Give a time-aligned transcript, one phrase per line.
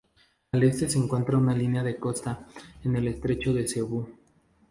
[0.51, 2.47] Al este se encuentra la línea de costa,
[2.83, 4.07] en el estrecho de Cebú.